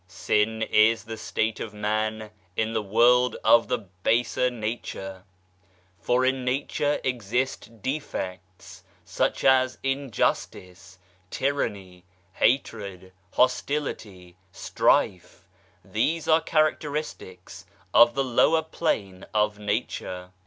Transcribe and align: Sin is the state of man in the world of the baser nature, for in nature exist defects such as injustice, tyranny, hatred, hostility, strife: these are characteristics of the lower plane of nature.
Sin 0.07 0.63
is 0.63 1.03
the 1.03 1.15
state 1.15 1.59
of 1.59 1.75
man 1.75 2.31
in 2.55 2.73
the 2.73 2.81
world 2.81 3.35
of 3.43 3.67
the 3.67 3.77
baser 3.77 4.49
nature, 4.49 5.25
for 5.99 6.25
in 6.25 6.43
nature 6.43 6.99
exist 7.03 7.83
defects 7.83 8.83
such 9.05 9.43
as 9.43 9.77
injustice, 9.83 10.97
tyranny, 11.29 12.03
hatred, 12.33 13.13
hostility, 13.33 14.35
strife: 14.51 15.47
these 15.85 16.27
are 16.27 16.41
characteristics 16.41 17.67
of 17.93 18.15
the 18.15 18.23
lower 18.23 18.63
plane 18.63 19.27
of 19.35 19.59
nature. 19.59 20.31